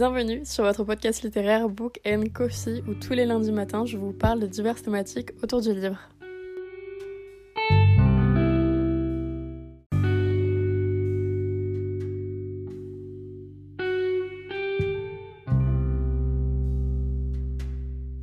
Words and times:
Bienvenue 0.00 0.46
sur 0.46 0.64
votre 0.64 0.82
podcast 0.82 1.22
littéraire 1.22 1.68
Book 1.68 2.00
and 2.06 2.24
Coffee 2.32 2.82
où 2.88 2.94
tous 2.94 3.12
les 3.12 3.26
lundis 3.26 3.52
matins 3.52 3.84
je 3.84 3.98
vous 3.98 4.14
parle 4.14 4.40
de 4.40 4.46
diverses 4.46 4.82
thématiques 4.82 5.32
autour 5.42 5.60
du 5.60 5.74
livre. 5.74 5.98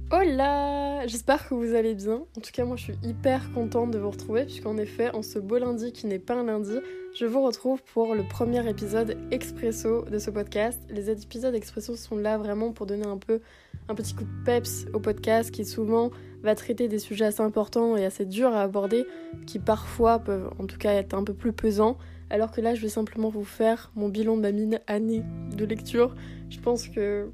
Hola 0.09 1.05
J'espère 1.05 1.49
que 1.49 1.53
vous 1.53 1.75
allez 1.75 1.93
bien. 1.93 2.23
En 2.37 2.41
tout 2.41 2.51
cas, 2.53 2.63
moi 2.63 2.77
je 2.77 2.83
suis 2.83 2.97
hyper 3.03 3.51
contente 3.51 3.91
de 3.91 3.99
vous 3.99 4.09
retrouver 4.09 4.45
puisqu'en 4.45 4.77
effet, 4.77 5.13
en 5.13 5.21
ce 5.21 5.37
beau 5.37 5.57
lundi 5.57 5.91
qui 5.91 6.07
n'est 6.07 6.17
pas 6.17 6.35
un 6.35 6.45
lundi, 6.45 6.77
je 7.13 7.25
vous 7.25 7.41
retrouve 7.43 7.83
pour 7.93 8.15
le 8.15 8.23
premier 8.23 8.65
épisode 8.69 9.17
expresso 9.31 10.05
de 10.05 10.17
ce 10.17 10.31
podcast. 10.31 10.79
Les 10.89 11.09
épisodes 11.09 11.53
expresso 11.53 11.97
sont 11.97 12.15
là 12.15 12.37
vraiment 12.37 12.71
pour 12.71 12.85
donner 12.85 13.05
un 13.05 13.17
peu 13.17 13.41
un 13.89 13.95
petit 13.95 14.15
coup 14.15 14.23
de 14.23 14.43
peps 14.45 14.85
au 14.93 15.01
podcast 15.01 15.51
qui 15.51 15.65
souvent 15.65 16.11
va 16.41 16.55
traiter 16.55 16.87
des 16.87 16.99
sujets 16.99 17.25
assez 17.25 17.41
importants 17.41 17.97
et 17.97 18.05
assez 18.05 18.23
durs 18.23 18.53
à 18.53 18.61
aborder 18.61 19.05
qui 19.45 19.59
parfois 19.59 20.19
peuvent 20.19 20.51
en 20.57 20.67
tout 20.67 20.77
cas 20.77 20.93
être 20.93 21.15
un 21.15 21.25
peu 21.25 21.33
plus 21.33 21.51
pesants. 21.51 21.97
Alors 22.29 22.51
que 22.51 22.61
là, 22.61 22.75
je 22.75 22.81
vais 22.81 22.89
simplement 22.89 23.27
vous 23.27 23.43
faire 23.43 23.91
mon 23.95 24.07
bilan 24.07 24.37
de 24.37 24.41
ma 24.41 24.53
mine 24.53 24.79
année 24.87 25.23
de 25.53 25.65
lecture. 25.65 26.15
Je 26.49 26.61
pense 26.61 26.87
que 26.87 27.29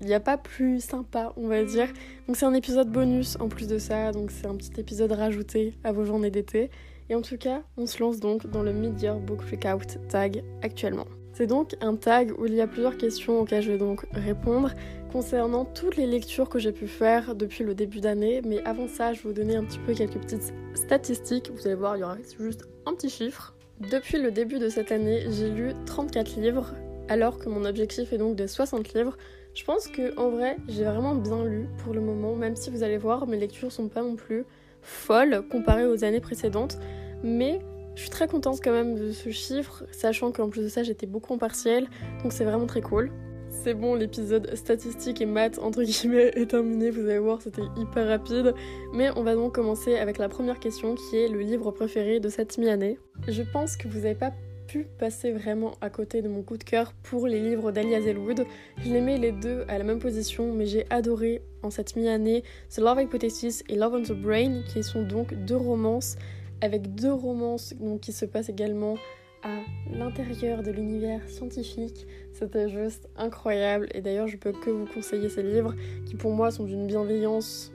il 0.00 0.06
n'y 0.06 0.14
a 0.14 0.20
pas 0.20 0.36
plus 0.36 0.80
sympa, 0.80 1.32
on 1.36 1.48
va 1.48 1.64
dire. 1.64 1.88
Donc 2.26 2.36
c'est 2.36 2.46
un 2.46 2.54
épisode 2.54 2.90
bonus 2.90 3.36
en 3.40 3.48
plus 3.48 3.66
de 3.66 3.78
ça, 3.78 4.12
donc 4.12 4.30
c'est 4.30 4.46
un 4.46 4.56
petit 4.56 4.80
épisode 4.80 5.12
rajouté 5.12 5.74
à 5.84 5.92
vos 5.92 6.04
journées 6.04 6.30
d'été. 6.30 6.70
Et 7.08 7.14
en 7.14 7.22
tout 7.22 7.38
cas, 7.38 7.62
on 7.76 7.86
se 7.86 8.00
lance 8.00 8.18
donc 8.18 8.46
dans 8.48 8.62
le 8.62 8.72
Mid-Year 8.72 9.18
Book 9.18 9.42
Freakout 9.42 9.98
tag 10.08 10.42
actuellement. 10.62 11.06
C'est 11.32 11.46
donc 11.46 11.76
un 11.80 11.96
tag 11.96 12.32
où 12.38 12.46
il 12.46 12.54
y 12.54 12.62
a 12.62 12.66
plusieurs 12.66 12.96
questions 12.96 13.40
auxquelles 13.40 13.62
je 13.62 13.72
vais 13.72 13.78
donc 13.78 14.06
répondre 14.12 14.70
concernant 15.12 15.66
toutes 15.66 15.96
les 15.96 16.06
lectures 16.06 16.48
que 16.48 16.58
j'ai 16.58 16.72
pu 16.72 16.88
faire 16.88 17.34
depuis 17.34 17.62
le 17.62 17.74
début 17.74 18.00
d'année. 18.00 18.40
Mais 18.44 18.64
avant 18.64 18.88
ça, 18.88 19.12
je 19.12 19.22
vais 19.22 19.28
vous 19.28 19.34
donner 19.34 19.54
un 19.54 19.64
petit 19.64 19.78
peu 19.78 19.92
quelques 19.92 20.18
petites 20.18 20.54
statistiques. 20.74 21.50
Vous 21.54 21.66
allez 21.66 21.76
voir, 21.76 21.96
il 21.96 22.00
y 22.00 22.04
aura 22.04 22.16
juste 22.40 22.66
un 22.86 22.94
petit 22.94 23.10
chiffre. 23.10 23.54
Depuis 23.80 24.18
le 24.18 24.30
début 24.30 24.58
de 24.58 24.70
cette 24.70 24.90
année, 24.90 25.26
j'ai 25.30 25.50
lu 25.50 25.72
34 25.84 26.40
livres, 26.40 26.72
alors 27.08 27.38
que 27.38 27.50
mon 27.50 27.66
objectif 27.66 28.14
est 28.14 28.18
donc 28.18 28.34
de 28.34 28.46
60 28.46 28.94
livres. 28.94 29.18
Je 29.56 29.64
pense 29.64 29.88
que 29.88 30.14
en 30.18 30.28
vrai, 30.28 30.58
j'ai 30.68 30.84
vraiment 30.84 31.14
bien 31.14 31.42
lu 31.42 31.66
pour 31.82 31.94
le 31.94 32.02
moment, 32.02 32.36
même 32.36 32.56
si 32.56 32.68
vous 32.68 32.82
allez 32.82 32.98
voir, 32.98 33.26
mes 33.26 33.38
lectures 33.38 33.72
sont 33.72 33.88
pas 33.88 34.02
non 34.02 34.14
plus 34.14 34.44
folles 34.82 35.42
comparées 35.50 35.86
aux 35.86 36.04
années 36.04 36.20
précédentes, 36.20 36.76
mais 37.24 37.60
je 37.94 38.02
suis 38.02 38.10
très 38.10 38.28
contente 38.28 38.60
quand 38.62 38.70
même 38.70 38.96
de 38.96 39.12
ce 39.12 39.30
chiffre, 39.30 39.84
sachant 39.92 40.30
qu'en 40.30 40.50
plus 40.50 40.64
de 40.64 40.68
ça, 40.68 40.82
j'étais 40.82 41.06
beaucoup 41.06 41.32
en 41.32 41.38
partiel, 41.38 41.88
donc 42.22 42.34
c'est 42.34 42.44
vraiment 42.44 42.66
très 42.66 42.82
cool. 42.82 43.10
C'est 43.48 43.72
bon, 43.72 43.94
l'épisode 43.94 44.54
statistique 44.54 45.22
et 45.22 45.26
maths 45.26 45.58
entre 45.58 45.82
guillemets 45.82 46.32
est 46.34 46.50
terminé, 46.50 46.90
vous 46.90 47.08
allez 47.08 47.18
voir, 47.18 47.40
c'était 47.40 47.64
hyper 47.78 48.08
rapide. 48.08 48.52
Mais 48.92 49.08
on 49.16 49.22
va 49.22 49.34
donc 49.34 49.54
commencer 49.54 49.96
avec 49.96 50.18
la 50.18 50.28
première 50.28 50.60
question 50.60 50.96
qui 50.96 51.16
est 51.16 51.28
le 51.28 51.40
livre 51.40 51.70
préféré 51.70 52.20
de 52.20 52.28
cette 52.28 52.58
mi-année. 52.58 52.98
Je 53.26 53.42
pense 53.42 53.78
que 53.78 53.88
vous 53.88 54.00
n'avez 54.00 54.14
pas 54.14 54.32
pu 54.66 54.86
passer 54.98 55.32
vraiment 55.32 55.72
à 55.80 55.90
côté 55.90 56.22
de 56.22 56.28
mon 56.28 56.42
coup 56.42 56.56
de 56.56 56.64
cœur 56.64 56.92
pour 57.02 57.26
les 57.26 57.40
livres 57.40 57.72
d'Alia 57.72 58.00
Zellwood. 58.00 58.44
Je 58.84 58.92
les 58.92 59.00
mets 59.00 59.18
les 59.18 59.32
deux 59.32 59.64
à 59.68 59.78
la 59.78 59.84
même 59.84 59.98
position, 59.98 60.52
mais 60.52 60.66
j'ai 60.66 60.86
adoré 60.90 61.42
en 61.62 61.70
cette 61.70 61.96
mi-année 61.96 62.42
The 62.74 62.78
Love 62.78 63.02
Hypothesis 63.02 63.62
et 63.68 63.76
Love 63.76 63.94
on 63.94 64.02
the 64.02 64.12
Brain, 64.12 64.62
qui 64.66 64.82
sont 64.82 65.02
donc 65.02 65.34
deux 65.34 65.56
romances, 65.56 66.16
avec 66.60 66.94
deux 66.94 67.12
romances 67.12 67.74
qui 68.02 68.12
se 68.12 68.24
passent 68.24 68.48
également 68.48 68.96
à 69.42 69.60
l'intérieur 69.92 70.62
de 70.62 70.70
l'univers 70.72 71.28
scientifique. 71.28 72.06
C'était 72.32 72.68
juste 72.68 73.08
incroyable 73.16 73.88
et 73.94 74.00
d'ailleurs 74.00 74.28
je 74.28 74.36
peux 74.36 74.52
que 74.52 74.70
vous 74.70 74.86
conseiller 74.86 75.28
ces 75.28 75.42
livres 75.42 75.74
qui 76.04 76.16
pour 76.16 76.32
moi 76.32 76.50
sont 76.50 76.64
d'une 76.64 76.86
bienveillance 76.86 77.72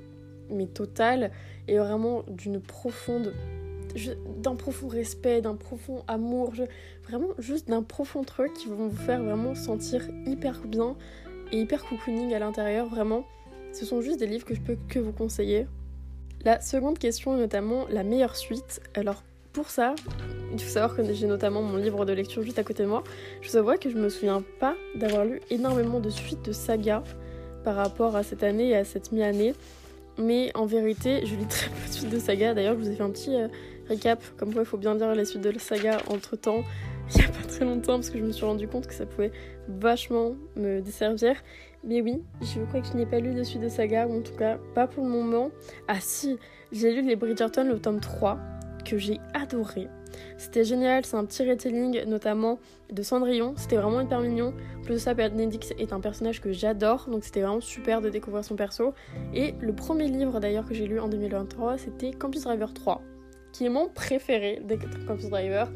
mais 0.50 0.66
totale 0.66 1.32
et 1.68 1.78
vraiment 1.78 2.24
d'une 2.28 2.60
profonde 2.60 3.34
d'un 4.38 4.56
profond 4.56 4.88
respect, 4.88 5.42
d'un 5.42 5.56
profond 5.56 6.04
amour, 6.08 6.54
vraiment 7.04 7.30
juste 7.40 7.68
d'un 7.68 7.84
profond 7.84 8.24
truc 8.24 8.54
qui 8.54 8.68
vont 8.68 8.88
vous 8.88 8.98
faire 8.98 9.24
vraiment 9.24 9.56
sentir 9.56 10.08
hyper 10.26 10.62
bien 10.66 10.96
et 11.52 11.60
hyper 11.60 11.84
cocooning 11.84 12.34
à 12.34 12.40
l'intérieur, 12.40 12.88
vraiment. 12.88 13.26
Ce 13.74 13.86
sont 13.86 14.02
juste 14.02 14.20
des 14.20 14.28
livres 14.28 14.46
que 14.46 14.56
je 14.56 14.62
peux 14.62 14.78
que 14.90 15.00
vous 15.00 15.14
conseiller. 15.14 15.68
La 16.44 16.60
seconde 16.60 16.98
question 16.98 17.36
est 17.36 17.40
notamment 17.40 17.86
la 17.90 18.04
meilleure 18.04 18.36
suite. 18.36 18.82
Alors 18.96 19.24
pour 19.54 19.70
ça, 19.70 19.96
il 20.54 20.62
faut 20.62 20.70
savoir 20.70 20.96
que 20.96 21.04
j'ai 21.14 21.28
notamment 21.28 21.62
mon 21.62 21.78
livre 21.78 22.06
de 22.06 22.14
lecture 22.14 22.42
juste 22.42 22.58
à 22.58 22.64
côté 22.64 22.84
de 22.84 22.88
moi. 22.88 23.04
Je 23.42 23.58
vous 23.58 23.78
que 23.78 23.90
je 23.90 23.98
me 23.98 24.10
souviens 24.10 24.44
pas 24.60 24.76
d'avoir 24.96 25.26
lu 25.26 25.42
énormément 25.50 26.00
de 26.00 26.10
suites 26.10 26.44
de 26.46 26.52
sagas 26.52 27.04
par 27.64 27.76
rapport 27.76 28.16
à 28.16 28.24
cette 28.24 28.44
année 28.44 28.70
et 28.70 28.76
à 28.76 28.86
cette 28.86 29.12
mi-année. 29.12 29.54
Mais 30.18 30.52
en 30.56 30.66
vérité, 30.66 31.26
je 31.26 31.36
lis 31.36 31.48
très 31.48 31.70
peu 31.70 31.88
de 31.88 31.94
suites 31.94 32.10
de 32.10 32.20
sagas. 32.20 32.54
D'ailleurs, 32.54 32.76
je 32.76 32.80
vous 32.80 32.90
ai 32.90 32.96
fait 32.96 33.04
un 33.04 33.10
petit 33.10 33.36
euh, 33.36 33.48
récap, 33.92 34.24
comme 34.38 34.54
quoi 34.54 34.62
il 34.64 34.66
faut 34.66 34.78
bien 34.78 34.96
lire 34.96 35.14
les 35.14 35.26
suites 35.26 35.42
de 35.42 35.50
la 35.50 35.60
saga 35.60 35.98
entre 36.10 36.36
temps, 36.36 36.64
il 37.14 37.20
n'y 37.20 37.26
a 37.26 37.30
pas 37.30 37.46
très 37.48 37.66
longtemps, 37.66 37.96
parce 37.96 38.10
que 38.10 38.18
je 38.18 38.24
me 38.24 38.32
suis 38.32 38.46
rendu 38.46 38.68
compte 38.68 38.88
que 38.88 38.94
ça 38.94 39.06
pouvait 39.06 39.32
vachement 39.68 40.36
me 40.56 40.82
desservir. 40.82 41.36
Mais 41.84 42.02
oui, 42.02 42.22
je 42.42 42.62
crois 42.66 42.82
que 42.82 42.88
je 42.88 42.94
n'ai 42.94 43.06
pas 43.06 43.20
lu 43.20 43.34
de 43.34 43.44
suite 43.44 43.62
de 43.62 43.70
saga, 43.70 44.08
ou 44.08 44.20
en 44.20 44.22
tout 44.22 44.36
cas 44.36 44.58
pas 44.74 44.88
pour 44.88 45.04
le 45.04 45.10
moment. 45.10 45.52
Ah 45.88 45.98
si, 46.00 46.38
j'ai 46.72 46.94
lu 46.94 47.02
les 47.02 47.16
Bridgerton, 47.16 47.66
le 47.66 47.80
tome 47.80 48.00
3, 48.00 48.40
que 48.86 48.98
j'ai 48.98 49.20
adoré. 49.34 49.88
C'était 50.38 50.64
génial, 50.64 51.06
c'est 51.06 51.16
un 51.16 51.26
petit 51.26 51.48
retelling 51.48 52.04
notamment 52.06 52.60
de 52.92 53.02
Cendrillon, 53.02 53.54
c'était 53.56 53.78
vraiment 53.78 54.02
hyper 54.02 54.20
mignon. 54.20 54.54
Plus 54.84 54.96
de 54.96 55.00
ça, 55.00 55.14
Benedict 55.14 55.74
est 55.78 55.94
un 55.94 56.00
personnage 56.00 56.42
que 56.42 56.52
j'adore, 56.52 57.08
donc 57.10 57.24
c'était 57.24 57.42
vraiment 57.42 57.62
super 57.62 58.02
de 58.02 58.10
découvrir 58.10 58.44
son 58.44 58.56
perso. 58.56 58.94
Et 59.34 59.56
le 59.62 59.74
premier 59.74 60.08
livre 60.08 60.40
d'ailleurs 60.40 60.66
que 60.66 60.74
j'ai 60.74 60.88
lu 60.88 61.00
en 61.00 61.08
2023, 61.08 61.78
c'était 61.78 62.12
Campus 62.12 62.44
Driver 62.44 62.74
3 62.74 63.02
qui 63.52 63.66
est 63.66 63.70
mon 63.70 63.90
préféré 63.90 64.62
des 64.66 64.78
Campus 65.08 65.30
Driver. 65.30 65.72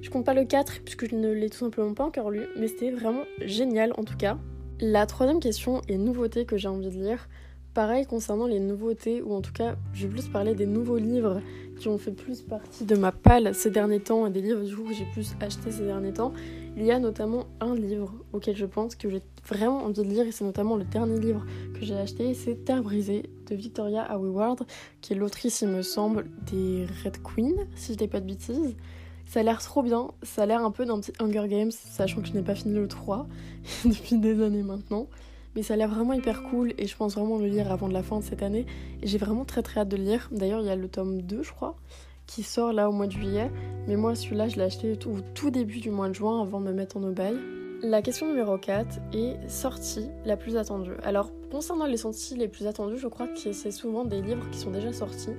Je 0.00 0.10
compte 0.10 0.24
pas 0.24 0.34
le 0.34 0.44
4 0.44 0.80
puisque 0.84 1.08
je 1.08 1.14
ne 1.14 1.32
l'ai 1.32 1.50
tout 1.50 1.58
simplement 1.58 1.94
pas 1.94 2.04
encore 2.04 2.30
lu, 2.30 2.46
mais 2.58 2.68
c'était 2.68 2.90
vraiment 2.90 3.24
génial 3.44 3.92
en 3.96 4.04
tout 4.04 4.16
cas. 4.16 4.38
La 4.80 5.06
troisième 5.06 5.40
question 5.40 5.82
et 5.88 5.98
nouveauté 5.98 6.44
que 6.44 6.56
j'ai 6.56 6.68
envie 6.68 6.90
de 6.90 6.94
lire, 6.94 7.28
pareil 7.74 8.06
concernant 8.06 8.46
les 8.46 8.60
nouveautés, 8.60 9.22
ou 9.22 9.34
en 9.34 9.40
tout 9.40 9.52
cas 9.52 9.76
je 9.92 10.06
vais 10.06 10.14
plus 10.14 10.28
parler 10.28 10.54
des 10.54 10.66
nouveaux 10.66 10.98
livres 10.98 11.40
qui 11.78 11.88
ont 11.88 11.98
fait 11.98 12.12
plus 12.12 12.42
partie 12.42 12.84
de 12.84 12.96
ma 12.96 13.12
palle 13.12 13.54
ces 13.54 13.70
derniers 13.70 14.00
temps 14.00 14.26
et 14.26 14.30
des 14.30 14.40
livres 14.40 14.60
que 14.60 14.94
j'ai 14.94 15.06
plus 15.12 15.34
acheté 15.40 15.70
ces 15.70 15.84
derniers 15.84 16.12
temps. 16.12 16.32
Il 16.76 16.84
y 16.84 16.92
a 16.92 16.98
notamment 17.00 17.46
un 17.60 17.74
livre 17.74 18.14
auquel 18.32 18.56
je 18.56 18.66
pense 18.66 18.94
que 18.94 19.10
j'ai 19.10 19.22
vraiment 19.46 19.84
envie 19.84 19.94
de 19.94 20.02
lire 20.02 20.26
et 20.26 20.32
c'est 20.32 20.44
notamment 20.44 20.76
le 20.76 20.84
dernier 20.84 21.18
livre 21.18 21.44
que 21.74 21.84
j'ai 21.84 21.96
acheté, 21.96 22.34
c'est 22.34 22.64
Terre 22.64 22.82
brisée 22.82 23.24
de 23.48 23.54
Victoria 23.54 24.02
Award, 24.02 24.64
qui 25.00 25.12
est 25.12 25.16
l'autrice, 25.16 25.62
il 25.62 25.68
me 25.68 25.82
semble, 25.82 26.26
des 26.50 26.86
Red 27.04 27.22
Queen, 27.22 27.54
si 27.74 27.92
je 27.92 27.98
dis 27.98 28.08
pas 28.08 28.20
de 28.20 28.26
bêtises. 28.26 28.76
Ça 29.26 29.40
a 29.40 29.42
l'air 29.42 29.60
trop 29.60 29.82
bien, 29.82 30.08
ça 30.22 30.42
a 30.42 30.46
l'air 30.46 30.64
un 30.64 30.70
peu 30.70 30.86
d'un 30.86 30.98
petit 31.00 31.12
Hunger 31.20 31.48
Games, 31.48 31.70
sachant 31.70 32.22
que 32.22 32.28
je 32.28 32.32
n'ai 32.32 32.42
pas 32.42 32.54
fini 32.54 32.74
le 32.74 32.88
3 32.88 33.26
depuis 33.84 34.16
des 34.16 34.42
années 34.42 34.62
maintenant. 34.62 35.06
Mais 35.54 35.62
ça 35.62 35.74
a 35.74 35.76
l'air 35.76 35.88
vraiment 35.88 36.12
hyper 36.12 36.42
cool 36.44 36.72
et 36.78 36.86
je 36.86 36.96
pense 36.96 37.14
vraiment 37.14 37.36
le 37.36 37.46
lire 37.46 37.72
avant 37.72 37.88
de 37.88 37.92
la 37.92 38.02
fin 38.02 38.20
de 38.20 38.24
cette 38.24 38.42
année. 38.42 38.64
Et 39.02 39.06
j'ai 39.06 39.18
vraiment 39.18 39.44
très 39.44 39.62
très 39.62 39.80
hâte 39.80 39.88
de 39.88 39.96
le 39.96 40.04
lire. 40.04 40.28
D'ailleurs, 40.30 40.60
il 40.60 40.66
y 40.66 40.70
a 40.70 40.76
le 40.76 40.88
tome 40.88 41.22
2, 41.22 41.42
je 41.42 41.52
crois, 41.52 41.74
qui 42.26 42.42
sort 42.42 42.72
là 42.72 42.88
au 42.88 42.92
mois 42.92 43.06
de 43.06 43.12
juillet. 43.12 43.50
Mais 43.86 43.96
moi, 43.96 44.14
celui-là, 44.14 44.48
je 44.48 44.56
l'ai 44.56 44.62
acheté 44.62 44.92
au 44.92 45.20
tout 45.34 45.50
début 45.50 45.80
du 45.80 45.90
mois 45.90 46.08
de 46.08 46.14
juin 46.14 46.40
avant 46.40 46.60
de 46.60 46.66
me 46.66 46.72
mettre 46.72 46.96
en 46.96 47.02
aubaille. 47.02 47.38
La 47.82 48.02
question 48.02 48.26
numéro 48.26 48.58
4 48.58 48.98
est 49.12 49.48
sortie 49.48 50.10
la 50.24 50.36
plus 50.36 50.56
attendue. 50.56 50.96
Alors, 51.04 51.30
concernant 51.48 51.86
les 51.86 51.96
sorties 51.96 52.34
les 52.34 52.48
plus 52.48 52.66
attendues, 52.66 52.98
je 52.98 53.06
crois 53.06 53.28
que 53.28 53.52
c'est 53.52 53.70
souvent 53.70 54.04
des 54.04 54.20
livres 54.20 54.50
qui 54.50 54.58
sont 54.58 54.72
déjà 54.72 54.92
sortis. 54.92 55.30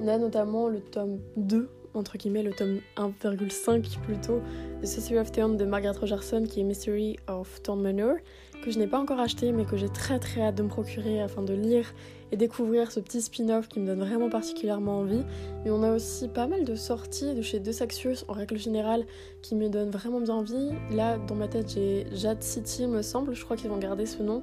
On 0.00 0.08
a 0.08 0.16
notamment 0.16 0.68
le 0.68 0.80
tome 0.80 1.20
2, 1.36 1.68
entre 1.94 2.18
guillemets, 2.18 2.42
le 2.42 2.52
tome 2.52 2.80
1,5 2.96 4.00
plutôt, 4.00 4.40
de 4.80 4.86
Cecily 4.86 5.18
of 5.18 5.32
Thorn 5.32 5.56
de 5.56 5.64
Margaret 5.64 5.96
Rogerson, 5.98 6.44
qui 6.44 6.60
est 6.60 6.64
Mystery 6.64 7.16
of 7.28 7.62
Thorn 7.62 7.80
Manor, 7.80 8.16
que 8.62 8.70
je 8.70 8.78
n'ai 8.78 8.86
pas 8.86 8.98
encore 8.98 9.20
acheté, 9.20 9.52
mais 9.52 9.64
que 9.64 9.76
j'ai 9.76 9.88
très 9.88 10.18
très 10.18 10.42
hâte 10.42 10.54
de 10.54 10.62
me 10.62 10.68
procurer 10.68 11.20
afin 11.20 11.42
de 11.42 11.54
lire 11.54 11.92
et 12.32 12.36
découvrir 12.36 12.90
ce 12.90 12.98
petit 12.98 13.20
spin-off 13.20 13.68
qui 13.68 13.78
me 13.78 13.86
donne 13.86 14.00
vraiment 14.00 14.28
particulièrement 14.28 15.00
envie. 15.00 15.22
Mais 15.64 15.70
on 15.70 15.82
a 15.82 15.94
aussi 15.94 16.28
pas 16.28 16.46
mal 16.46 16.64
de 16.64 16.74
sorties 16.74 17.34
de 17.34 17.42
chez 17.42 17.60
De 17.60 17.72
Saxius 17.72 18.24
en 18.28 18.32
règle 18.32 18.56
générale 18.56 19.04
qui 19.42 19.54
me 19.54 19.68
donnent 19.68 19.90
vraiment 19.90 20.20
bien 20.20 20.34
envie. 20.34 20.70
Là, 20.90 21.18
dans 21.18 21.34
ma 21.34 21.48
tête, 21.48 21.72
j'ai 21.74 22.06
Jade 22.12 22.42
City, 22.42 22.86
me 22.86 23.02
semble, 23.02 23.34
je 23.34 23.44
crois 23.44 23.56
qu'ils 23.56 23.70
vont 23.70 23.78
garder 23.78 24.06
ce 24.06 24.22
nom 24.22 24.42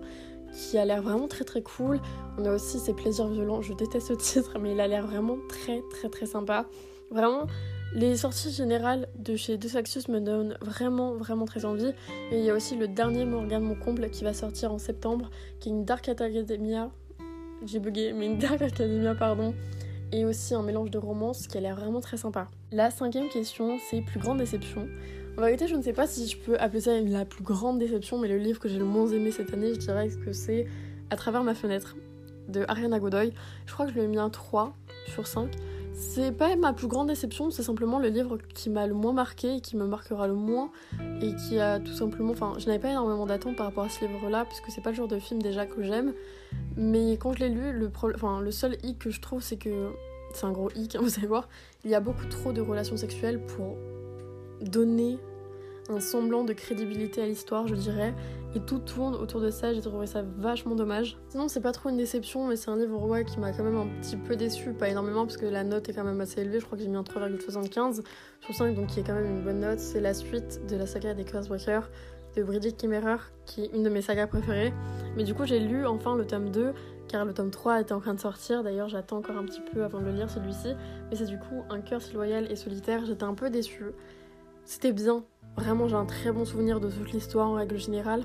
qui 0.52 0.78
a 0.78 0.86
l'air 0.86 1.02
vraiment 1.02 1.28
très 1.28 1.44
très 1.44 1.62
cool. 1.62 2.00
On 2.38 2.46
a 2.46 2.54
aussi 2.54 2.80
ses 2.80 2.94
plaisirs 2.94 3.28
violents, 3.28 3.62
je 3.62 3.74
déteste 3.74 4.08
ce 4.08 4.14
titre, 4.42 4.58
mais 4.60 4.74
il 4.74 4.80
a 4.80 4.88
l'air 4.88 5.06
vraiment 5.08 5.38
très 5.48 5.82
très 5.92 6.10
très 6.10 6.26
sympa. 6.26 6.68
Vraiment, 7.12 7.46
les 7.94 8.16
sorties 8.16 8.52
générales 8.52 9.08
de 9.18 9.36
chez 9.36 9.58
De 9.58 9.68
Saxius 9.68 10.08
me 10.08 10.22
donnent 10.22 10.58
vraiment, 10.62 11.14
vraiment 11.16 11.46
très 11.46 11.66
envie. 11.66 11.94
Et 12.32 12.40
il 12.40 12.46
y 12.46 12.50
a 12.50 12.56
aussi 12.56 12.78
le 12.78 12.88
dernier 12.88 13.26
Morgan 13.26 13.62
Mon 13.62 13.76
Comble 13.76 14.10
qui 14.10 14.24
va 14.24 14.34
sortir 14.34 14.72
en 14.72 14.78
septembre, 14.78 15.30
qui 15.60 15.70
est 15.70 15.72
une 15.74 15.84
Dark 15.84 16.08
Academia. 16.08 16.90
J'ai 17.66 17.80
bugué, 17.80 18.14
mais 18.14 18.28
une 18.28 18.38
Dark 18.38 18.62
Academia, 18.62 19.14
pardon. 19.14 19.54
Et 20.14 20.26
aussi 20.26 20.56
un 20.56 20.64
mélange 20.64 20.90
de 20.90 20.98
romance 20.98 21.48
qui 21.48 21.58
a 21.58 21.62
l'air 21.62 21.76
vraiment 21.76 22.00
très 22.00 22.18
sympa. 22.18 22.48
La 22.72 22.92
cinquième 22.92 23.28
question, 23.28 23.78
c'est 23.90 24.02
plus 24.02 24.20
grande 24.20 24.38
déception. 24.38 24.88
En 25.38 25.42
vérité, 25.42 25.68
je 25.68 25.76
ne 25.76 25.82
sais 25.82 25.94
pas 25.94 26.08
si 26.08 26.28
je 26.28 26.38
peux 26.38 26.58
appeler 26.60 26.82
ça 26.82 27.00
la 27.00 27.26
plus 27.26 27.44
grande 27.44 27.80
déception, 27.80 28.18
mais 28.18 28.28
le 28.28 28.38
livre 28.38 28.60
que 28.60 28.70
j'ai 28.70 28.80
le 28.80 28.86
moins 28.86 29.08
aimé 29.08 29.32
cette 29.32 29.54
année, 29.54 29.74
je 29.74 29.80
dirais 29.80 30.10
que 30.26 30.32
c'est 30.32 30.66
À 31.10 31.18
travers 31.18 31.44
ma 31.44 31.56
fenêtre 31.56 31.96
de 32.48 32.64
Ariana 32.68 33.00
Godoy. 33.00 33.34
Je 33.66 33.74
crois 33.74 33.86
que 33.86 33.92
je 33.92 33.98
lui 33.98 34.06
ai 34.06 34.08
mis 34.08 34.18
un 34.18 34.30
3 34.30 34.74
sur 35.08 35.28
5. 35.28 35.52
C'est 35.94 36.32
pas 36.32 36.56
ma 36.56 36.74
plus 36.74 36.88
grande 36.88 37.08
déception, 37.08 37.52
c'est 37.52 37.64
simplement 37.64 38.00
le 38.00 38.10
livre 38.10 38.38
qui 38.54 38.70
m'a 38.70 38.88
le 38.88 38.94
moins 38.94 39.14
marqué 39.14 39.58
et 39.58 39.62
qui 39.62 39.78
me 39.78 39.86
marquera 39.86 40.28
le 40.28 40.34
moins 40.34 40.72
et 41.22 41.36
qui 41.36 41.60
a 41.60 41.80
tout 41.80 41.94
simplement. 41.94 42.32
Enfin, 42.32 42.54
je 42.58 42.66
n'avais 42.66 42.80
pas 42.80 42.90
énormément 42.90 43.26
d'attentes 43.26 43.56
par 43.56 43.68
rapport 43.68 43.84
à 43.84 43.90
ce 43.90 44.06
livre-là, 44.06 44.46
puisque 44.46 44.70
c'est 44.70 44.82
pas 44.82 44.92
le 44.92 44.96
genre 44.96 45.08
de 45.08 45.20
film 45.20 45.42
déjà 45.42 45.66
que 45.66 45.84
j'aime. 45.84 46.14
Mais 46.78 47.14
quand 47.18 47.34
je 47.34 47.40
l'ai 47.40 47.50
lu, 47.50 47.72
le, 47.72 47.92
enfin, 48.16 48.42
le 48.42 48.52
seul 48.52 48.78
hic 48.84 49.00
que 49.00 49.10
je 49.10 49.22
trouve, 49.22 49.42
c'est 49.42 49.58
que. 49.58 49.92
C'est 50.34 50.46
un 50.46 50.52
gros 50.52 50.70
hic, 50.76 50.96
hein, 50.96 51.00
vous 51.02 51.18
allez 51.18 51.28
voir. 51.28 51.50
Il 51.84 51.92
y 51.92 51.96
a 51.96 52.00
beaucoup 52.00 52.26
trop 52.26 52.54
de 52.54 52.62
relations 52.62 52.96
sexuelles 52.96 53.46
pour 53.46 53.76
donner 54.62 55.18
un 55.90 56.00
semblant 56.00 56.44
de 56.44 56.54
crédibilité 56.54 57.22
à 57.22 57.26
l'histoire, 57.26 57.68
je 57.68 57.76
dirais. 57.76 58.14
Et 58.56 58.60
tout 58.60 58.80
tourne 58.80 59.16
autour 59.16 59.40
de 59.42 59.50
ça, 59.50 59.74
j'ai 59.74 59.82
trouvé 59.82 60.08
ça 60.08 60.24
vachement 60.38 60.76
dommage. 60.76 61.18
Sinon, 61.30 61.48
c'est 61.48 61.62
pas 61.62 61.72
trop 61.72 61.90
une 61.90 61.98
déception, 61.98 62.48
mais 62.48 62.56
c'est 62.56 62.70
un 62.70 62.78
livre 62.78 63.02
ouais, 63.08 63.24
qui 63.24 63.40
m'a 63.40 63.52
quand 63.54 63.64
même 63.64 63.78
un 63.78 63.88
petit 64.02 64.18
peu 64.18 64.36
déçu, 64.36 64.74
pas 64.74 64.90
énormément, 64.90 65.26
parce 65.26 65.38
que 65.38 65.46
la 65.46 65.64
note 65.64 65.88
est 65.90 65.94
quand 65.94 66.04
même 66.04 66.20
assez 66.22 66.42
élevée. 66.42 66.60
Je 66.60 66.66
crois 66.66 66.78
que 66.78 66.84
j'ai 66.84 66.90
mis 66.90 66.98
un 66.98 67.04
3,75 67.04 68.02
sur 68.42 68.54
5, 68.54 68.76
donc 68.76 68.88
qui 68.88 69.00
est 69.00 69.04
quand 69.04 69.14
même 69.14 69.26
une 69.38 69.44
bonne 69.44 69.60
note. 69.60 69.80
C'est 69.80 70.02
la 70.02 70.14
suite 70.14 70.66
de 70.68 70.76
la 70.76 70.86
saga 70.86 71.14
des 71.14 71.24
Cursebreakers 71.24 71.90
de 72.36 72.44
Bridget 72.44 72.74
Kimmerer, 72.74 73.18
qui 73.46 73.64
est 73.66 73.74
une 73.74 73.84
de 73.84 73.90
mes 73.90 74.02
sagas 74.02 74.28
préférées. 74.28 74.74
Mais 75.16 75.24
du 75.24 75.34
coup, 75.34 75.46
j'ai 75.46 75.60
lu 75.60 75.86
enfin 75.86 76.16
le 76.16 76.26
tome 76.26 76.50
2, 76.50 76.74
car 77.08 77.26
le 77.26 77.34
tome 77.34 77.52
3 77.52 77.82
était 77.82 77.94
en 77.94 78.00
train 78.00 78.14
de 78.14 78.20
sortir. 78.20 78.64
D'ailleurs, 78.64 78.90
j'attends 78.90 79.18
encore 79.18 79.38
un 79.38 79.44
petit 79.44 79.62
peu 79.74 79.84
avant 79.84 80.00
de 80.00 80.06
le 80.06 80.12
lire 80.12 80.30
celui-ci. 80.30 80.74
Mais 81.10 81.16
c'est 81.16 81.26
du 81.26 81.38
coup 81.38 81.64
un 81.70 81.82
curse 81.82 82.14
loyal 82.14 82.50
et 82.52 82.56
solitaire. 82.56 83.06
J'étais 83.06 83.24
un 83.24 83.34
peu 83.34 83.50
déçue. 83.50 83.92
C'était 84.64 84.94
bien, 84.94 85.24
Vraiment, 85.58 85.88
j'ai 85.88 85.96
un 85.96 86.06
très 86.06 86.32
bon 86.32 86.46
souvenir 86.46 86.80
de 86.80 86.90
toute 86.90 87.12
l'histoire 87.12 87.50
en 87.50 87.54
règle 87.54 87.78
générale. 87.78 88.24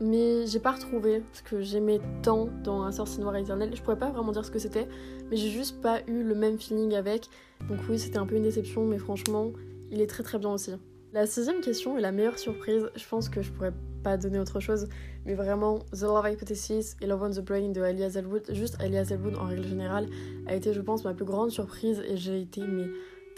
Mais 0.00 0.46
j'ai 0.46 0.60
pas 0.60 0.72
retrouvé 0.72 1.24
ce 1.32 1.42
que 1.42 1.60
j'aimais 1.60 2.00
tant 2.22 2.48
dans 2.62 2.82
Un 2.82 2.92
sorcier 2.92 3.20
noir 3.20 3.34
éternel. 3.36 3.70
Je 3.74 3.82
pourrais 3.82 3.98
pas 3.98 4.10
vraiment 4.10 4.30
dire 4.30 4.44
ce 4.44 4.50
que 4.50 4.60
c'était, 4.60 4.86
mais 5.30 5.36
j'ai 5.36 5.50
juste 5.50 5.80
pas 5.80 6.00
eu 6.06 6.22
le 6.22 6.34
même 6.34 6.58
feeling 6.58 6.94
avec. 6.94 7.28
Donc, 7.68 7.80
oui, 7.88 7.98
c'était 7.98 8.18
un 8.18 8.26
peu 8.26 8.36
une 8.36 8.44
déception, 8.44 8.84
mais 8.84 8.98
franchement, 8.98 9.50
il 9.90 10.00
est 10.00 10.06
très 10.06 10.22
très 10.22 10.38
bien 10.38 10.50
aussi. 10.50 10.72
La 11.12 11.26
sixième 11.26 11.60
question 11.60 11.98
est 11.98 12.00
la 12.00 12.12
meilleure 12.12 12.38
surprise. 12.38 12.88
Je 12.94 13.08
pense 13.08 13.28
que 13.28 13.42
je 13.42 13.50
pourrais 13.50 13.72
pas 14.04 14.16
donner 14.16 14.38
autre 14.38 14.60
chose, 14.60 14.88
mais 15.26 15.34
vraiment, 15.34 15.80
The 15.92 16.02
Love 16.02 16.30
Hypothesis 16.30 16.96
et 17.00 17.06
Love 17.06 17.22
on 17.22 17.30
the 17.30 17.40
Brain 17.40 17.70
de 17.70 17.80
Alia 17.80 18.10
Zelwood, 18.10 18.44
juste 18.52 18.76
Alia 18.78 19.04
Zelwood 19.04 19.36
en 19.36 19.46
règle 19.46 19.66
générale, 19.66 20.06
a 20.46 20.54
été, 20.54 20.72
je 20.72 20.80
pense, 20.80 21.04
ma 21.04 21.14
plus 21.14 21.24
grande 21.24 21.50
surprise 21.50 22.02
et 22.08 22.16
j'ai 22.16 22.40
été 22.40 22.60
mais 22.60 22.86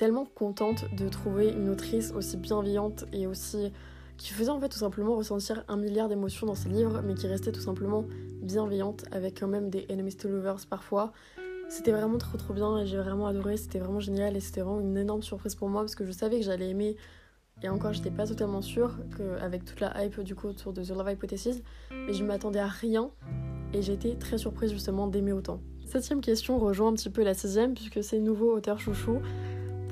tellement 0.00 0.24
contente 0.24 0.86
de 0.96 1.10
trouver 1.10 1.50
une 1.50 1.68
autrice 1.68 2.10
aussi 2.16 2.38
bienveillante 2.38 3.04
et 3.12 3.26
aussi 3.26 3.70
qui 4.16 4.32
faisait 4.32 4.48
en 4.48 4.58
fait 4.58 4.70
tout 4.70 4.78
simplement 4.78 5.14
ressentir 5.14 5.62
un 5.68 5.76
milliard 5.76 6.08
d'émotions 6.08 6.46
dans 6.46 6.54
ses 6.54 6.70
livres, 6.70 7.02
mais 7.04 7.12
qui 7.12 7.26
restait 7.26 7.52
tout 7.52 7.60
simplement 7.60 8.06
bienveillante 8.40 9.04
avec 9.12 9.38
quand 9.38 9.46
même 9.46 9.68
des 9.68 9.86
enemies 9.90 10.16
to 10.16 10.30
lovers 10.30 10.64
parfois. 10.70 11.12
C'était 11.68 11.92
vraiment 11.92 12.16
trop 12.16 12.38
trop 12.38 12.54
bien 12.54 12.78
et 12.78 12.86
j'ai 12.86 12.96
vraiment 12.96 13.26
adoré, 13.26 13.58
c'était 13.58 13.78
vraiment 13.78 14.00
génial 14.00 14.38
et 14.38 14.40
c'était 14.40 14.62
vraiment 14.62 14.80
une 14.80 14.96
énorme 14.96 15.22
surprise 15.22 15.54
pour 15.54 15.68
moi 15.68 15.82
parce 15.82 15.96
que 15.96 16.06
je 16.06 16.12
savais 16.12 16.38
que 16.38 16.46
j'allais 16.46 16.70
aimer 16.70 16.96
et 17.62 17.68
encore 17.68 17.92
j'étais 17.92 18.10
pas 18.10 18.26
totalement 18.26 18.62
sûre 18.62 18.96
qu'avec 19.18 19.66
toute 19.66 19.80
la 19.80 20.02
hype 20.02 20.18
du 20.20 20.34
coup 20.34 20.48
autour 20.48 20.72
de 20.72 20.82
The 20.82 20.96
Love 20.96 21.10
Hypothesis, 21.12 21.62
mais 21.90 22.14
je 22.14 22.24
m'attendais 22.24 22.60
à 22.60 22.68
rien 22.68 23.10
et 23.74 23.80
été 23.80 24.16
très 24.16 24.38
surprise 24.38 24.72
justement 24.72 25.08
d'aimer 25.08 25.32
autant. 25.32 25.60
Septième 25.84 26.20
question 26.20 26.58
rejoint 26.58 26.88
un 26.88 26.94
petit 26.94 27.10
peu 27.10 27.22
la 27.22 27.34
sixième 27.34 27.74
puisque 27.74 28.02
c'est 28.02 28.20
nouveau 28.20 28.56
auteur 28.56 28.78
chouchou. 28.78 29.18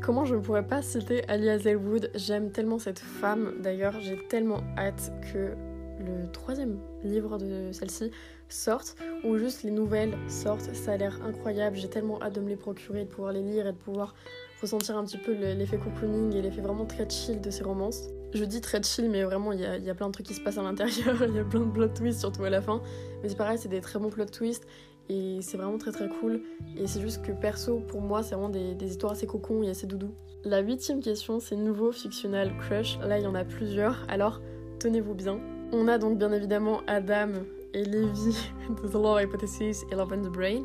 Comment 0.03 0.25
je 0.25 0.35
ne 0.35 0.41
pourrais 0.41 0.67
pas 0.67 0.83
citer 0.83 1.27
Alia 1.29 1.59
Zellwood? 1.59 2.11
J'aime 2.15 2.51
tellement 2.51 2.79
cette 2.79 2.99
femme. 2.99 3.55
D'ailleurs, 3.63 4.01
j'ai 4.01 4.17
tellement 4.29 4.63
hâte 4.77 5.13
que 5.33 5.55
le 6.01 6.31
troisième 6.33 6.79
livre 7.03 7.39
de 7.39 7.73
celle-ci 7.73 8.11
sorte, 8.49 8.97
ou 9.25 9.37
juste 9.37 9.65
les 9.65 9.71
nouvelles 9.71 10.17
sortent. 10.29 10.75
Ça 10.75 10.93
a 10.93 10.97
l'air 10.97 11.19
incroyable. 11.25 11.77
J'ai 11.77 11.89
tellement 11.89 12.23
hâte 12.23 12.37
de 12.37 12.41
me 12.41 12.49
les 12.49 12.57
procurer, 12.57 13.05
de 13.05 13.09
pouvoir 13.09 13.33
les 13.33 13.43
lire 13.43 13.67
et 13.67 13.73
de 13.73 13.77
pouvoir 13.77 14.15
ressentir 14.63 14.97
un 14.97 15.05
petit 15.05 15.19
peu 15.19 15.33
l'effet 15.33 15.79
cocooning 15.79 16.35
et 16.35 16.43
l'effet 16.43 16.61
vraiment 16.61 16.87
très 16.87 17.09
chill 17.09 17.41
de 17.41 17.51
ces 17.51 17.65
romances. 17.65 18.09
Je 18.33 18.45
dis 18.45 18.61
très 18.61 18.83
chill, 18.83 19.11
mais 19.11 19.25
vraiment, 19.25 19.53
il 19.53 19.61
y 19.61 19.67
a, 19.67 19.79
y 19.79 19.91
a, 19.91 19.95
plein 19.95 20.09
de 20.09 20.13
trucs 20.13 20.27
qui 20.27 20.35
se 20.35 20.41
passent 20.41 20.59
à 20.59 20.63
l'intérieur. 20.63 21.23
Il 21.29 21.35
y 21.35 21.39
a 21.39 21.45
plein 21.45 21.61
de 21.61 21.71
plot 21.71 21.89
twists, 21.89 22.21
surtout 22.21 22.45
à 22.45 22.51
la 22.51 22.61
fin. 22.61 22.83
Mais 23.23 23.29
c'est 23.29 23.37
pareil, 23.37 23.59
c'est 23.59 23.69
des 23.69 23.81
très 23.81 23.99
bons 23.99 24.11
plot 24.11 24.27
twists. 24.27 24.67
Et 25.09 25.39
c'est 25.41 25.57
vraiment 25.57 25.79
très 25.79 25.93
très 25.93 26.09
cool. 26.09 26.43
Et 26.77 26.87
c'est 26.87 27.01
juste 27.01 27.23
que 27.23 27.33
perso, 27.33 27.81
pour 27.81 28.01
moi, 28.01 28.23
c'est 28.23 28.35
vraiment 28.35 28.51
des, 28.51 28.75
histoires 28.85 29.13
assez 29.13 29.27
cocon 29.27 29.63
et 29.63 29.71
assez 29.71 29.87
doudou. 29.87 30.11
La 30.45 30.61
huitième 30.61 31.01
question, 31.01 31.41
c'est 31.41 31.57
nouveau 31.57 31.93
fictionnel 31.93 32.53
crush. 32.59 32.99
Là, 33.01 33.19
il 33.19 33.25
y 33.25 33.27
en 33.27 33.35
a 33.35 33.45
plusieurs. 33.45 34.05
Alors, 34.09 34.41
tenez-vous 34.79 35.15
bien. 35.15 35.41
On 35.73 35.89
a 35.89 35.99
donc 35.99 36.19
bien 36.19 36.33
évidemment 36.33 36.81
Adam 36.87 37.33
et 37.75 37.85
Levi 37.85 38.51
de 38.83 38.89
The 38.89 38.95
Law 38.95 39.19
Hypothesis 39.19 39.85
et 39.91 39.95
Love 39.95 40.13
and 40.13 40.23
the 40.23 40.33
Brain. 40.33 40.65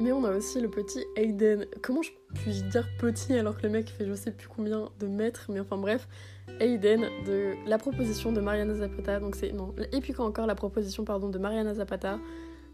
Mais 0.00 0.12
on 0.12 0.24
a 0.24 0.34
aussi 0.34 0.60
le 0.60 0.68
petit 0.68 1.04
Aiden. 1.16 1.66
Comment 1.82 2.00
je 2.00 2.10
puis 2.34 2.62
dire 2.70 2.88
petit 2.98 3.34
alors 3.34 3.58
que 3.58 3.64
le 3.64 3.68
mec 3.68 3.90
fait 3.90 4.06
je 4.06 4.14
sais 4.14 4.30
plus 4.30 4.48
combien 4.48 4.88
de 4.98 5.06
mètres, 5.06 5.46
mais 5.50 5.60
enfin 5.60 5.76
bref, 5.76 6.08
Aiden 6.58 7.02
de 7.26 7.52
la 7.66 7.76
proposition 7.76 8.32
de 8.32 8.40
Mariana 8.40 8.74
Zapata. 8.74 9.20
Donc 9.20 9.34
c'est 9.36 9.52
non, 9.52 9.74
et 9.92 10.00
puis 10.00 10.14
encore 10.18 10.46
la 10.46 10.54
proposition 10.54 11.04
pardon 11.04 11.28
de 11.28 11.38
Mariana 11.38 11.74
Zapata. 11.74 12.18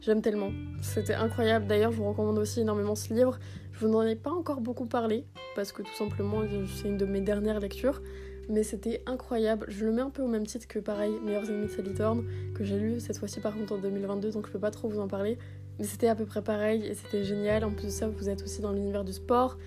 J'aime 0.01 0.23
tellement. 0.23 0.51
C'était 0.83 1.15
incroyable. 1.15 1.67
D'ailleurs, 1.67 1.93
je 1.93 1.97
vous 1.97 2.09
recommande 2.09 2.39
aussi 2.39 2.61
énormément 2.61 2.95
ce 2.95 3.13
livre. 3.13 3.39
Je 3.73 3.87
vous 3.87 3.95
en 3.95 4.03
ai 4.03 4.17
pas 4.17 4.31
encore 4.31 4.61
beaucoup 4.61 4.87
parlé 4.87 5.25
parce 5.55 5.73
que 5.73 5.83
tout 5.83 5.95
simplement, 5.95 6.43
c'est 6.77 6.89
une 6.89 6.97
de 6.97 7.07
mes 7.07 7.21
dernières 7.21 7.61
lectures. 7.61 8.01
Mais 8.49 8.63
c'était 8.63 9.03
incroyable. 9.07 9.67
Je 9.69 9.85
le 9.85 9.93
mets 9.93 10.03
un 10.03 10.11
peu 10.11 10.23
au 10.23 10.29
même 10.29 10.47
titre 10.47 10.69
que 10.69 10.79
pareil, 10.79 11.13
Meilleurs 11.25 11.51
ennemis 11.51 11.67
de 11.67 11.73
Sally 11.73 11.95
Thorne, 11.95 12.25
que 12.55 12.63
j'ai 12.63 12.79
lu 12.79 13.01
cette 13.01 13.19
fois-ci 13.19 13.41
par 13.41 13.55
contre 13.55 13.73
en 13.73 13.79
2022, 13.79 14.31
donc 14.31 14.47
je 14.47 14.53
peux 14.53 14.61
pas 14.61 14.71
trop 14.71 14.89
vous 14.89 15.01
en 15.01 15.09
parler. 15.09 15.37
Mais 15.79 15.85
c'était 15.85 16.09
à 16.09 16.15
peu 16.15 16.25
près 16.25 16.43
pareil 16.43 16.87
et 16.87 16.95
c'était 16.95 17.25
génial. 17.25 17.65
En 17.65 17.73
plus 17.73 17.87
de 17.87 17.91
ça, 17.91 18.09
vous 18.09 18.29
êtes 18.29 18.43
aussi 18.43 18.61
dans 18.61 18.73
l'univers 18.73 19.05
du 19.05 19.13
sport. 19.13 19.59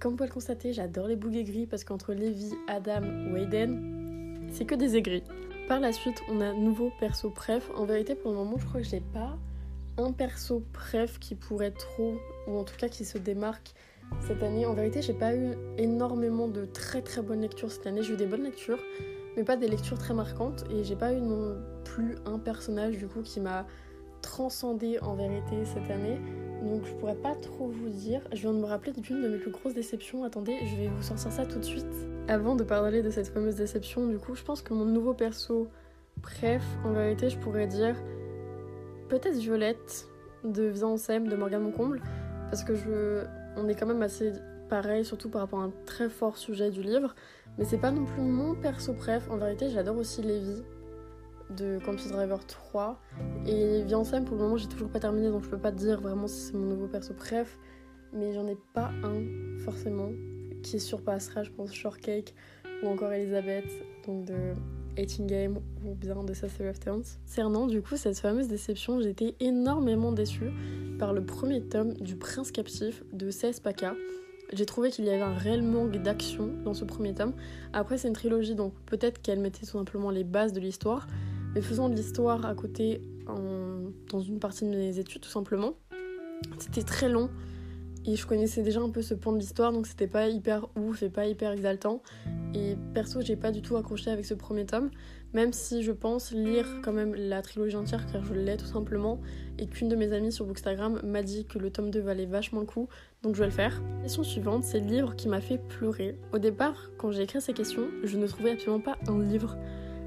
comme 0.00 0.12
vous 0.12 0.16
pouvez 0.16 0.28
le 0.28 0.34
constater, 0.34 0.72
j'adore 0.72 1.06
les 1.06 1.16
bougues 1.16 1.44
gris 1.44 1.66
parce 1.66 1.84
qu'entre 1.84 2.12
Levi, 2.12 2.54
Adam 2.66 3.02
ou 3.30 3.36
Aiden, 3.36 4.48
c'est 4.50 4.64
que 4.64 4.74
des 4.74 4.96
aigris. 4.96 5.22
Par 5.68 5.80
la 5.80 5.92
suite, 5.92 6.20
on 6.28 6.40
a 6.40 6.52
nouveau 6.52 6.90
perso 7.00 7.30
bref. 7.30 7.70
En 7.76 7.84
vérité, 7.84 8.14
pour 8.14 8.32
le 8.32 8.36
moment, 8.36 8.58
je 8.58 8.66
crois 8.66 8.80
que 8.80 8.86
je 8.86 8.92
l'ai 8.92 9.02
pas 9.12 9.38
un 9.98 10.12
perso 10.12 10.64
préf 10.72 11.18
qui 11.18 11.34
pourrait 11.34 11.72
trop, 11.72 12.14
ou 12.46 12.58
en 12.58 12.64
tout 12.64 12.76
cas 12.76 12.88
qui 12.88 13.04
se 13.04 13.18
démarque 13.18 13.74
cette 14.20 14.42
année. 14.42 14.66
En 14.66 14.74
vérité, 14.74 15.02
j'ai 15.02 15.14
pas 15.14 15.34
eu 15.34 15.52
énormément 15.78 16.48
de 16.48 16.64
très 16.64 17.02
très 17.02 17.22
bonnes 17.22 17.40
lectures 17.40 17.70
cette 17.70 17.86
année. 17.86 18.02
J'ai 18.02 18.14
eu 18.14 18.16
des 18.16 18.26
bonnes 18.26 18.44
lectures, 18.44 18.78
mais 19.36 19.44
pas 19.44 19.56
des 19.56 19.68
lectures 19.68 19.98
très 19.98 20.14
marquantes. 20.14 20.64
Et 20.70 20.84
j'ai 20.84 20.96
pas 20.96 21.12
eu 21.12 21.20
non 21.20 21.56
plus 21.84 22.16
un 22.26 22.38
personnage 22.38 22.98
du 22.98 23.06
coup 23.06 23.22
qui 23.22 23.40
m'a 23.40 23.66
transcendé 24.22 24.98
en 25.00 25.14
vérité 25.14 25.64
cette 25.64 25.90
année. 25.90 26.18
Donc 26.62 26.84
je 26.86 26.92
pourrais 26.94 27.16
pas 27.16 27.34
trop 27.34 27.68
vous 27.68 27.88
dire. 27.88 28.22
Je 28.32 28.40
viens 28.40 28.52
de 28.52 28.58
me 28.58 28.66
rappeler 28.66 28.92
d'une 28.92 29.22
de 29.22 29.28
mes 29.28 29.38
plus 29.38 29.50
grosses 29.50 29.74
déceptions. 29.74 30.24
Attendez, 30.24 30.56
je 30.64 30.76
vais 30.76 30.88
vous 30.88 31.02
sortir 31.02 31.30
ça 31.30 31.44
tout 31.44 31.58
de 31.58 31.64
suite. 31.64 31.84
Avant 32.28 32.56
de 32.56 32.64
parler 32.64 33.02
de 33.02 33.10
cette 33.10 33.28
fameuse 33.28 33.56
déception, 33.56 34.06
du 34.06 34.18
coup, 34.18 34.34
je 34.34 34.42
pense 34.42 34.62
que 34.62 34.72
mon 34.72 34.86
nouveau 34.86 35.12
perso 35.12 35.68
préf, 36.22 36.62
en 36.84 36.92
vérité, 36.92 37.28
je 37.28 37.38
pourrais 37.38 37.66
dire 37.66 37.96
peut-être 39.18 39.36
Violette 39.36 40.08
de 40.42 40.72
Sem 40.96 41.28
de 41.28 41.36
Morgane 41.36 41.62
Moncomble, 41.62 42.00
parce 42.50 42.64
que 42.64 42.74
je, 42.74 43.24
on 43.56 43.68
est 43.68 43.74
quand 43.74 43.86
même 43.86 44.02
assez 44.02 44.32
pareil, 44.68 45.04
surtout 45.04 45.28
par 45.28 45.42
rapport 45.42 45.60
à 45.60 45.64
un 45.64 45.72
très 45.86 46.08
fort 46.08 46.36
sujet 46.36 46.70
du 46.70 46.82
livre. 46.82 47.14
Mais 47.56 47.64
c'est 47.64 47.78
pas 47.78 47.92
non 47.92 48.04
plus 48.04 48.22
mon 48.22 48.54
perso 48.54 48.92
préf. 48.92 49.30
En 49.30 49.36
vérité, 49.36 49.70
j'adore 49.70 49.96
aussi 49.96 50.22
Lévi 50.22 50.62
de 51.50 51.78
Campus 51.84 52.08
Driver 52.08 52.44
3. 52.44 53.00
Et 53.46 53.84
Sem, 54.04 54.24
pour 54.24 54.36
le 54.36 54.42
moment, 54.42 54.56
j'ai 54.56 54.68
toujours 54.68 54.88
pas 54.88 54.98
terminé, 54.98 55.28
donc 55.30 55.44
je 55.44 55.48
peux 55.48 55.58
pas 55.58 55.70
dire 55.70 56.00
vraiment 56.00 56.26
si 56.26 56.40
c'est 56.40 56.54
mon 56.54 56.66
nouveau 56.66 56.88
perso 56.88 57.14
préf. 57.14 57.58
Mais 58.12 58.32
j'en 58.32 58.46
ai 58.48 58.56
pas 58.72 58.90
un, 59.04 59.58
forcément, 59.60 60.10
qui 60.62 60.80
surpassera, 60.80 61.44
je 61.44 61.50
pense, 61.50 61.72
Shortcake 61.72 62.34
ou 62.82 62.88
encore 62.88 63.12
Elisabeth, 63.12 63.70
donc 64.06 64.24
de 64.24 64.54
18 64.96 65.26
Game 65.26 65.58
ou 65.84 65.94
bien 65.94 66.22
de 66.24 66.34
Sassy 66.34 66.62
of 66.62 66.78
Turns. 66.80 67.04
Concernant 67.26 67.66
du 67.66 67.82
coup 67.82 67.96
cette 67.96 68.18
fameuse 68.18 68.48
déception, 68.48 69.00
j'étais 69.00 69.34
énormément 69.40 70.12
déçue 70.12 70.50
par 70.98 71.12
le 71.12 71.24
premier 71.24 71.62
tome 71.62 71.94
du 71.94 72.16
Prince 72.16 72.50
captif 72.50 73.02
de 73.12 73.30
16 73.30 73.60
Paka. 73.60 73.94
J'ai 74.52 74.66
trouvé 74.66 74.90
qu'il 74.90 75.04
y 75.04 75.10
avait 75.10 75.22
un 75.22 75.34
réel 75.34 75.62
manque 75.62 75.96
d'action 75.96 76.50
dans 76.64 76.74
ce 76.74 76.84
premier 76.84 77.14
tome. 77.14 77.32
Après, 77.72 77.98
c'est 77.98 78.08
une 78.08 78.14
trilogie, 78.14 78.54
donc 78.54 78.74
peut-être 78.86 79.20
qu'elle 79.20 79.40
mettait 79.40 79.66
tout 79.66 79.78
simplement 79.78 80.10
les 80.10 80.22
bases 80.22 80.52
de 80.52 80.60
l'histoire, 80.60 81.06
mais 81.54 81.62
faisant 81.62 81.88
de 81.88 81.94
l'histoire 81.94 82.44
à 82.46 82.54
côté 82.54 83.00
dans 83.26 84.20
une 84.20 84.38
partie 84.38 84.64
de 84.64 84.70
mes 84.70 84.98
études, 84.98 85.22
tout 85.22 85.30
simplement. 85.30 85.74
C'était 86.58 86.82
très 86.82 87.08
long 87.08 87.30
Et 88.06 88.16
je 88.16 88.26
connaissais 88.26 88.62
déjà 88.62 88.80
un 88.80 88.90
peu 88.90 89.00
ce 89.00 89.14
point 89.14 89.32
de 89.32 89.38
l'histoire, 89.38 89.72
donc 89.72 89.86
c'était 89.86 90.06
pas 90.06 90.28
hyper 90.28 90.68
ouf 90.76 91.02
et 91.02 91.08
pas 91.08 91.26
hyper 91.26 91.52
exaltant. 91.52 92.02
Et 92.54 92.76
perso, 92.92 93.22
j'ai 93.22 93.36
pas 93.36 93.50
du 93.50 93.62
tout 93.62 93.76
accroché 93.76 94.10
avec 94.10 94.26
ce 94.26 94.34
premier 94.34 94.66
tome, 94.66 94.90
même 95.32 95.52
si 95.54 95.82
je 95.82 95.90
pense 95.90 96.30
lire 96.30 96.66
quand 96.82 96.92
même 96.92 97.14
la 97.14 97.40
trilogie 97.40 97.76
entière, 97.76 98.06
car 98.12 98.22
je 98.22 98.34
l'ai 98.34 98.58
tout 98.58 98.66
simplement, 98.66 99.20
et 99.58 99.66
qu'une 99.66 99.88
de 99.88 99.96
mes 99.96 100.12
amies 100.12 100.32
sur 100.32 100.44
Bookstagram 100.44 101.00
m'a 101.02 101.22
dit 101.22 101.46
que 101.46 101.58
le 101.58 101.70
tome 101.70 101.90
2 101.90 102.00
valait 102.00 102.26
vachement 102.26 102.60
le 102.60 102.66
coup, 102.66 102.88
donc 103.22 103.34
je 103.34 103.40
vais 103.40 103.46
le 103.46 103.52
faire. 103.52 103.82
question 104.02 104.22
suivante, 104.22 104.64
c'est 104.64 104.80
le 104.80 104.86
livre 104.86 105.16
qui 105.16 105.28
m'a 105.28 105.40
fait 105.40 105.58
pleurer. 105.58 106.18
Au 106.32 106.38
départ, 106.38 106.90
quand 106.98 107.10
j'ai 107.10 107.22
écrit 107.22 107.40
ces 107.40 107.54
questions, 107.54 107.88
je 108.02 108.18
ne 108.18 108.26
trouvais 108.26 108.50
absolument 108.50 108.80
pas 108.82 108.98
un 109.08 109.20
livre 109.22 109.56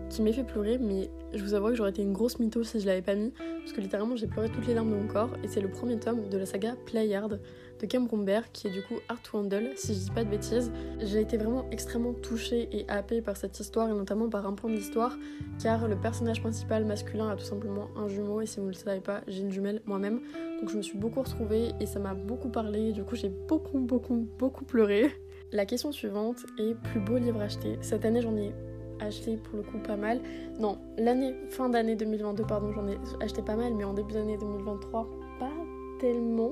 qui 0.09 0.21
m'ait 0.21 0.31
fait 0.31 0.45
pleurer, 0.45 0.77
mais 0.77 1.09
je 1.33 1.43
vous 1.43 1.53
avoue 1.53 1.69
que 1.69 1.75
j'aurais 1.75 1.89
été 1.89 2.01
une 2.01 2.13
grosse 2.13 2.39
mytho 2.39 2.63
si 2.63 2.79
je 2.79 2.85
l'avais 2.85 3.01
pas 3.01 3.15
mis, 3.15 3.33
parce 3.59 3.73
que 3.73 3.81
littéralement 3.81 4.15
j'ai 4.15 4.27
pleuré 4.27 4.49
toutes 4.49 4.67
les 4.67 4.73
larmes 4.73 4.91
de 4.91 4.95
mon 4.95 5.07
corps, 5.07 5.31
et 5.43 5.47
c'est 5.49 5.59
le 5.59 5.69
premier 5.69 5.99
tome 5.99 6.29
de 6.29 6.37
la 6.37 6.45
saga 6.45 6.75
Playard 6.85 7.39
de 7.79 7.85
Cam 7.85 8.07
qui 8.53 8.67
est 8.67 8.71
du 8.71 8.81
coup 8.83 8.95
Art 9.09 9.21
Wandle, 9.33 9.71
si 9.75 9.93
je 9.93 9.99
dis 9.99 10.11
pas 10.11 10.23
de 10.23 10.29
bêtises. 10.29 10.71
J'ai 10.99 11.21
été 11.21 11.37
vraiment 11.37 11.65
extrêmement 11.71 12.13
touchée 12.13 12.67
et 12.71 12.85
happée 12.89 13.21
par 13.21 13.37
cette 13.37 13.59
histoire, 13.59 13.89
et 13.89 13.93
notamment 13.93 14.29
par 14.29 14.45
un 14.47 14.53
point 14.53 14.69
de 14.69 14.75
l'histoire, 14.75 15.17
car 15.61 15.87
le 15.87 15.95
personnage 15.95 16.41
principal 16.41 16.85
masculin 16.85 17.29
a 17.29 17.35
tout 17.35 17.45
simplement 17.45 17.89
un 17.95 18.07
jumeau, 18.07 18.41
et 18.41 18.45
si 18.45 18.59
vous 18.59 18.65
ne 18.67 18.71
le 18.71 18.75
savez 18.75 19.01
pas, 19.01 19.21
j'ai 19.27 19.41
une 19.41 19.51
jumelle 19.51 19.81
moi-même, 19.85 20.21
donc 20.59 20.69
je 20.69 20.77
me 20.77 20.81
suis 20.81 20.97
beaucoup 20.97 21.21
retrouvée, 21.21 21.71
et 21.79 21.85
ça 21.85 21.99
m'a 21.99 22.13
beaucoup 22.13 22.49
parlé, 22.49 22.91
du 22.91 23.03
coup 23.03 23.15
j'ai 23.15 23.29
beaucoup, 23.29 23.79
beaucoup, 23.79 24.27
beaucoup 24.37 24.65
pleuré. 24.65 25.11
La 25.51 25.65
question 25.65 25.91
suivante 25.91 26.45
est 26.59 26.75
plus 26.75 26.99
beau 26.99 27.17
livre 27.17 27.41
acheté. 27.41 27.77
Cette 27.81 28.03
année 28.03 28.21
j'en 28.21 28.35
ai 28.35 28.53
acheté 28.99 29.37
pour 29.37 29.57
le 29.57 29.63
coup 29.63 29.77
pas 29.77 29.95
mal. 29.95 30.19
Non, 30.59 30.77
l'année, 30.97 31.35
fin 31.49 31.69
d'année 31.69 31.95
2022, 31.95 32.43
pardon, 32.43 32.71
j'en 32.73 32.87
ai 32.87 32.97
acheté 33.21 33.41
pas 33.41 33.55
mal, 33.55 33.73
mais 33.75 33.83
en 33.83 33.93
début 33.93 34.13
d'année 34.13 34.37
2023, 34.37 35.09
pas 35.39 35.51
tellement. 35.99 36.51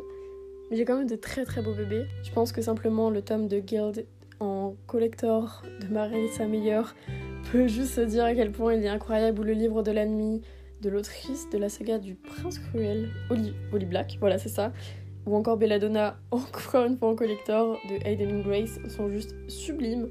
J'ai 0.72 0.84
quand 0.84 0.98
même 0.98 1.08
de 1.08 1.16
très 1.16 1.46
très 1.46 1.62
beaux 1.62 1.74
bébés. 1.74 2.06
Je 2.24 2.32
pense 2.32 2.52
que 2.52 2.62
simplement 2.62 3.10
le 3.10 3.22
tome 3.22 3.48
de 3.48 3.60
Guild 3.60 4.06
en 4.40 4.76
collector 4.88 5.64
de 5.82 5.94
Marissa 5.94 6.48
Meyer 6.48 6.82
peut 7.52 7.68
juste 7.68 7.94
se 7.94 8.02
dire 8.02 8.26
à 8.26 8.34
quel 8.34 8.52
point 8.52 8.74
il 8.74 8.84
est 8.84 8.90
incroyable, 8.90 9.40
ou 9.40 9.44
le 9.44 9.54
livre 9.54 9.84
de 9.84 9.92
nuit 9.92 10.42
de 10.82 10.90
l'autrice 10.90 11.50
de 11.52 11.58
la 11.58 11.70
saga 11.70 12.00
du 12.00 12.16
Prince 12.16 12.60
Cruel, 12.60 13.10
Holly, 13.30 13.54
Black, 13.86 14.18
voilà 14.20 14.38
c'est 14.38 14.50
ça, 14.50 14.74
ou 15.26 15.36
encore 15.36 15.58
Belladonna, 15.58 16.18
encore 16.32 16.86
une 16.86 16.98
fois 16.98 17.10
en 17.10 17.16
collector 17.16 17.78
de 17.90 18.06
Aiden 18.06 18.42
Grace, 18.42 18.80
sont 18.90 19.10
juste 19.10 19.36
sublimes 19.48 20.10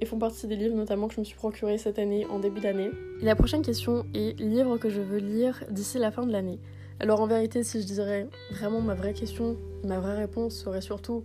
et 0.00 0.06
font 0.06 0.18
partie 0.18 0.46
des 0.46 0.56
livres 0.56 0.76
notamment 0.76 1.08
que 1.08 1.14
je 1.14 1.20
me 1.20 1.24
suis 1.24 1.36
procuré 1.36 1.78
cette 1.78 1.98
année 1.98 2.26
en 2.26 2.38
début 2.38 2.60
d'année. 2.60 2.90
La 3.22 3.34
prochaine 3.34 3.62
question 3.62 4.06
est 4.14 4.38
livre 4.38 4.76
que 4.76 4.90
je 4.90 5.00
veux 5.00 5.18
lire 5.18 5.64
d'ici 5.70 5.98
la 5.98 6.10
fin 6.10 6.26
de 6.26 6.32
l'année. 6.32 6.58
Alors 7.00 7.20
en 7.20 7.26
vérité, 7.26 7.62
si 7.64 7.80
je 7.80 7.86
dirais 7.86 8.28
vraiment 8.52 8.80
ma 8.80 8.94
vraie 8.94 9.14
question, 9.14 9.56
ma 9.84 9.98
vraie 9.98 10.16
réponse 10.16 10.54
serait 10.54 10.80
surtout 10.80 11.24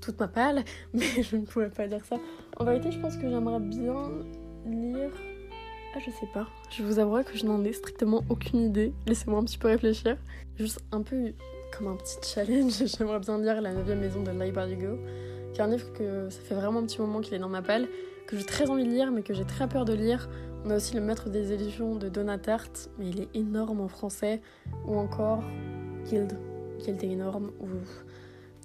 toute 0.00 0.18
ma 0.20 0.28
palle, 0.28 0.64
mais 0.94 1.22
je 1.22 1.36
ne 1.36 1.44
pourrais 1.44 1.70
pas 1.70 1.88
dire 1.88 2.04
ça. 2.04 2.16
En 2.56 2.64
vérité, 2.64 2.90
je 2.92 3.00
pense 3.00 3.16
que 3.16 3.28
j'aimerais 3.28 3.60
bien 3.60 4.10
lire. 4.66 5.10
Ah, 5.94 5.98
je 6.04 6.10
sais 6.10 6.28
pas. 6.32 6.46
Je 6.70 6.82
vous 6.82 6.98
avouerai 6.98 7.24
que 7.24 7.36
je 7.36 7.46
n'en 7.46 7.64
ai 7.64 7.72
strictement 7.72 8.22
aucune 8.28 8.60
idée. 8.60 8.92
Laissez-moi 9.06 9.40
un 9.40 9.44
petit 9.44 9.58
peu 9.58 9.68
réfléchir. 9.68 10.16
Juste 10.56 10.80
un 10.92 11.02
peu 11.02 11.32
comme 11.76 11.88
un 11.88 11.96
petit 11.96 12.16
challenge, 12.22 12.84
j'aimerais 12.98 13.18
bien 13.18 13.38
lire 13.38 13.60
La 13.60 13.72
9 13.72 13.86
maison 13.98 14.22
de 14.22 14.30
Library 14.30 14.76
Go, 14.76 14.98
qui 15.52 15.60
est 15.60 15.64
un 15.64 15.68
livre 15.68 15.92
que 15.92 16.28
ça 16.30 16.40
fait 16.40 16.54
vraiment 16.54 16.80
un 16.80 16.84
petit 16.84 17.00
moment 17.00 17.20
qu'il 17.20 17.34
est 17.34 17.38
dans 17.38 17.48
ma 17.48 17.62
palle, 17.62 17.88
que 18.26 18.36
j'ai 18.36 18.44
très 18.44 18.70
envie 18.70 18.84
de 18.84 18.90
lire, 18.90 19.10
mais 19.10 19.22
que 19.22 19.34
j'ai 19.34 19.44
très 19.44 19.68
peur 19.68 19.84
de 19.84 19.92
lire 19.92 20.28
on 20.64 20.70
a 20.70 20.76
aussi 20.76 20.94
le 20.94 21.00
maître 21.00 21.28
des 21.28 21.52
éditions 21.52 21.94
de 21.94 22.08
Donatart, 22.08 22.70
mais 22.98 23.08
il 23.08 23.20
est 23.20 23.28
énorme 23.34 23.80
en 23.80 23.88
français. 23.88 24.40
Ou 24.86 24.96
encore 24.96 25.42
Guild. 26.04 26.38
Guild 26.78 27.02
est 27.02 27.08
énorme. 27.08 27.50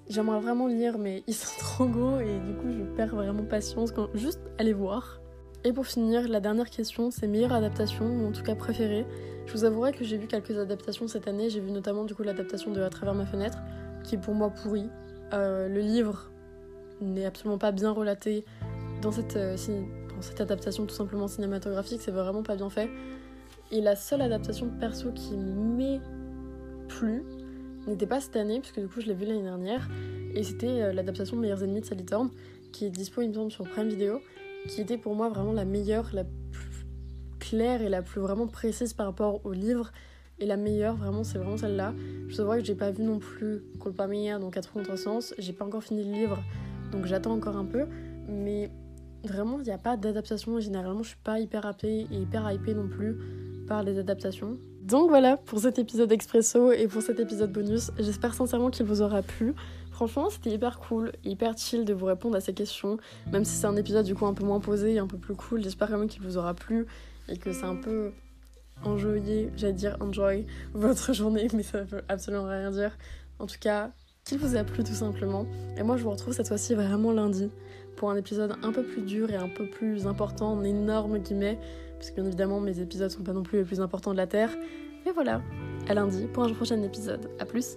J'aimerais 0.08 0.40
vraiment 0.40 0.66
lire, 0.66 0.98
mais 0.98 1.22
ils 1.26 1.34
sont 1.34 1.56
trop 1.58 1.86
gros 1.86 2.18
et 2.18 2.38
du 2.38 2.54
coup 2.54 2.70
je 2.70 2.82
perds 2.96 3.14
vraiment 3.14 3.44
patience 3.44 3.90
quand 3.90 4.08
juste 4.14 4.40
aller 4.58 4.72
voir. 4.72 5.20
Et 5.66 5.72
pour 5.72 5.86
finir, 5.86 6.28
la 6.28 6.40
dernière 6.40 6.68
question, 6.68 7.10
c'est 7.10 7.26
meilleure 7.26 7.54
adaptation, 7.54 8.04
ou 8.04 8.26
en 8.28 8.32
tout 8.32 8.42
cas 8.42 8.54
préférée. 8.54 9.06
Je 9.46 9.52
vous 9.52 9.64
avouerai 9.64 9.92
que 9.92 10.04
j'ai 10.04 10.18
vu 10.18 10.26
quelques 10.26 10.58
adaptations 10.58 11.08
cette 11.08 11.26
année. 11.26 11.48
J'ai 11.48 11.60
vu 11.60 11.70
notamment 11.70 12.04
du 12.04 12.14
coup 12.14 12.22
l'adaptation 12.22 12.70
de 12.70 12.82
À 12.82 12.90
travers 12.90 13.14
ma 13.14 13.24
fenêtre, 13.24 13.58
qui 14.02 14.16
est 14.16 14.18
pour 14.18 14.34
moi 14.34 14.50
pourrie. 14.50 14.90
Euh, 15.32 15.68
le 15.68 15.80
livre 15.80 16.30
n'est 17.00 17.24
absolument 17.24 17.56
pas 17.56 17.72
bien 17.72 17.92
relaté 17.92 18.44
dans 19.00 19.10
cette, 19.10 19.36
euh, 19.36 19.56
cette 20.24 20.40
adaptation 20.40 20.86
tout 20.86 20.94
simplement 20.94 21.28
cinématographique, 21.28 22.00
c'est 22.00 22.10
vraiment 22.10 22.42
pas 22.42 22.56
bien 22.56 22.70
fait. 22.70 22.90
Et 23.70 23.80
la 23.80 23.96
seule 23.96 24.22
adaptation 24.22 24.68
perso 24.80 25.12
qui 25.12 25.36
m'est 25.36 26.00
plu 26.88 27.22
n'était 27.86 28.06
pas 28.06 28.20
cette 28.20 28.36
année, 28.36 28.60
puisque 28.60 28.80
du 28.80 28.88
coup 28.88 29.00
je 29.00 29.06
l'ai 29.06 29.14
vu 29.14 29.26
l'année 29.26 29.42
dernière, 29.42 29.88
et 30.34 30.42
c'était 30.42 30.82
euh, 30.82 30.92
l'adaptation 30.92 31.36
Meilleurs 31.36 31.62
Ennemis 31.62 31.82
de 31.82 31.86
Sally 31.86 32.04
Thorne, 32.04 32.30
qui 32.72 32.86
est 32.86 32.90
dispo, 32.90 33.20
il 33.22 33.30
me 33.30 33.50
sur 33.50 33.64
Prime 33.68 33.88
Video, 33.88 34.20
qui 34.68 34.80
était 34.80 34.98
pour 34.98 35.14
moi 35.14 35.28
vraiment 35.28 35.52
la 35.52 35.64
meilleure, 35.64 36.10
la 36.12 36.24
plus 36.24 36.86
claire 37.38 37.82
et 37.82 37.88
la 37.88 38.02
plus 38.02 38.20
vraiment 38.20 38.46
précise 38.46 38.94
par 38.94 39.06
rapport 39.06 39.44
au 39.44 39.52
livre. 39.52 39.92
Et 40.40 40.46
la 40.46 40.56
meilleure, 40.56 40.96
vraiment, 40.96 41.22
c'est 41.22 41.38
vraiment 41.38 41.56
celle-là. 41.56 41.94
Je 42.26 42.36
dois 42.42 42.58
que 42.58 42.64
j'ai 42.64 42.74
pas 42.74 42.90
vu 42.90 43.04
non 43.04 43.20
plus 43.20 43.62
Colpa 43.78 44.08
Meilleur 44.08 44.40
dans 44.40 44.50
83 44.50 44.96
sens. 44.96 45.34
J'ai 45.38 45.52
pas 45.52 45.64
encore 45.64 45.84
fini 45.84 46.02
le 46.02 46.12
livre, 46.12 46.42
donc 46.90 47.06
j'attends 47.06 47.32
encore 47.32 47.56
un 47.56 47.64
peu. 47.64 47.84
Mais 48.28 48.70
Vraiment, 49.24 49.58
il 49.58 49.64
n'y 49.64 49.72
a 49.72 49.78
pas 49.78 49.96
d'adaptation. 49.96 50.60
Généralement, 50.60 51.02
je 51.02 51.08
suis 51.08 51.18
pas 51.24 51.40
hyper 51.40 51.64
hypée 51.70 52.06
et 52.10 52.16
hyper 52.16 52.50
hypée 52.52 52.74
non 52.74 52.88
plus 52.88 53.16
par 53.66 53.82
les 53.82 53.98
adaptations. 53.98 54.58
Donc 54.82 55.08
voilà 55.08 55.38
pour 55.38 55.60
cet 55.60 55.78
épisode 55.78 56.12
expresso 56.12 56.70
et 56.70 56.86
pour 56.88 57.00
cet 57.00 57.18
épisode 57.18 57.50
bonus. 57.50 57.90
J'espère 57.98 58.34
sincèrement 58.34 58.68
qu'il 58.68 58.84
vous 58.84 59.00
aura 59.00 59.22
plu. 59.22 59.54
Franchement, 59.90 60.28
c'était 60.28 60.50
hyper 60.50 60.78
cool, 60.78 61.12
hyper 61.24 61.56
chill 61.56 61.86
de 61.86 61.94
vous 61.94 62.04
répondre 62.04 62.36
à 62.36 62.40
ces 62.40 62.52
questions. 62.52 62.98
Même 63.32 63.46
si 63.46 63.56
c'est 63.56 63.66
un 63.66 63.76
épisode 63.76 64.04
du 64.04 64.14
coup 64.14 64.26
un 64.26 64.34
peu 64.34 64.44
moins 64.44 64.60
posé 64.60 64.92
et 64.92 64.98
un 64.98 65.06
peu 65.06 65.16
plus 65.16 65.34
cool, 65.34 65.62
j'espère 65.62 65.88
quand 65.88 65.98
même 65.98 66.08
qu'il 66.08 66.22
vous 66.22 66.36
aura 66.36 66.52
plu 66.52 66.86
et 67.28 67.38
que 67.38 67.52
c'est 67.52 67.64
un 67.64 67.76
peu 67.76 68.12
enjoyé, 68.82 69.50
j'allais 69.56 69.72
dire 69.72 69.96
enjoy 70.00 70.46
votre 70.74 71.14
journée, 71.14 71.48
mais 71.54 71.62
ça 71.62 71.82
veut 71.82 72.02
absolument 72.08 72.44
rien 72.44 72.70
dire. 72.70 72.98
En 73.38 73.46
tout 73.46 73.58
cas, 73.58 73.90
qu'il 74.24 74.38
vous 74.38 74.56
a 74.56 74.64
plu 74.64 74.82
tout 74.82 74.94
simplement. 74.94 75.46
Et 75.76 75.82
moi, 75.82 75.96
je 75.96 76.02
vous 76.02 76.10
retrouve 76.10 76.32
cette 76.32 76.48
fois-ci 76.48 76.74
vraiment 76.74 77.12
lundi 77.12 77.50
pour 77.96 78.10
un 78.10 78.16
épisode 78.16 78.54
un 78.62 78.72
peu 78.72 78.82
plus 78.82 79.02
dur 79.02 79.30
et 79.30 79.36
un 79.36 79.48
peu 79.48 79.68
plus 79.68 80.06
important, 80.06 80.52
en 80.52 80.64
énorme 80.64 81.18
guillemets, 81.18 81.58
parce 81.98 82.10
que 82.10 82.16
bien 82.16 82.24
évidemment 82.26 82.60
mes 82.60 82.80
épisodes 82.80 83.10
sont 83.10 83.22
pas 83.22 83.32
non 83.32 83.42
plus 83.42 83.58
les 83.58 83.64
plus 83.64 83.80
importants 83.80 84.12
de 84.12 84.16
la 84.16 84.26
Terre. 84.26 84.50
Et 85.06 85.10
voilà, 85.12 85.42
à 85.88 85.94
lundi 85.94 86.26
pour 86.32 86.44
un 86.44 86.52
prochain 86.52 86.82
épisode. 86.82 87.30
A 87.38 87.44
plus 87.44 87.76